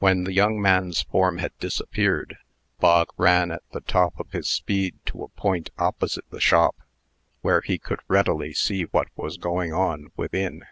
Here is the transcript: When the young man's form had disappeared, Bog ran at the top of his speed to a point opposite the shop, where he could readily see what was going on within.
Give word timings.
When 0.00 0.24
the 0.24 0.34
young 0.34 0.60
man's 0.60 1.00
form 1.00 1.38
had 1.38 1.56
disappeared, 1.58 2.36
Bog 2.78 3.08
ran 3.16 3.50
at 3.50 3.62
the 3.72 3.80
top 3.80 4.20
of 4.20 4.32
his 4.32 4.46
speed 4.46 4.98
to 5.06 5.22
a 5.22 5.28
point 5.28 5.70
opposite 5.78 6.28
the 6.30 6.40
shop, 6.42 6.76
where 7.40 7.62
he 7.62 7.78
could 7.78 8.00
readily 8.06 8.52
see 8.52 8.82
what 8.82 9.08
was 9.16 9.38
going 9.38 9.72
on 9.72 10.08
within. 10.14 10.66